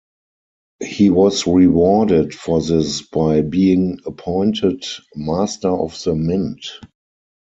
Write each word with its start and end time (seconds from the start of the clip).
He 0.83 1.11
was 1.11 1.45
rewarded 1.45 2.33
for 2.33 2.59
this 2.59 3.03
by 3.03 3.41
being 3.41 3.99
appointed 4.07 4.83
Master 5.15 5.69
of 5.69 5.95
the 6.03 6.15
Mint. 6.15 6.65